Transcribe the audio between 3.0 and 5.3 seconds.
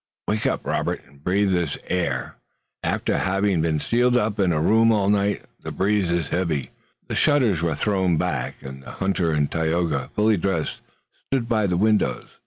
our having been sealed up in a room all